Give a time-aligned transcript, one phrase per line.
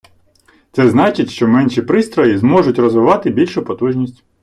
[0.71, 4.23] Це значить, що менші пристрої зможуть розвивати більшу потужність.